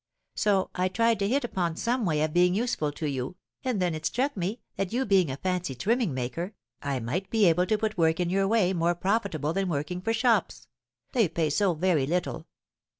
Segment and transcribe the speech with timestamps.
[0.33, 3.93] So I tried to hit upon some way of being useful to you, and then
[3.93, 7.77] it struck me that you being a fancy trimming maker, I might be able to
[7.77, 10.65] put work in your way more profitable than working for shops,
[11.11, 12.47] they pay so very little.